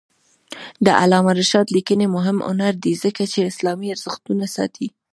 [0.85, 2.37] د علامه رشاد لیکنی هنر مهم
[2.83, 4.87] دی ځکه چې اسلامي ارزښتونه ساتي.